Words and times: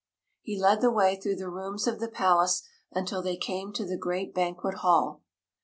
He 0.41 0.59
led 0.59 0.81
the 0.81 0.89
way 0.89 1.15
through 1.15 1.35
the 1.35 1.47
rooms 1.51 1.85
of 1.85 1.99
the 1.99 2.07
palace 2.07 2.63
until 2.91 3.21
they 3.21 3.37
came 3.37 3.71
to 3.73 3.85
the 3.85 3.97
great 3.99 4.33
banquet 4.33 4.77
hall. 4.77 5.21